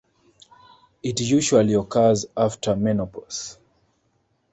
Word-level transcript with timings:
It 1.03 1.21
usually 1.21 1.75
occurs 1.75 2.25
after 2.35 2.75
menopause. 2.75 3.59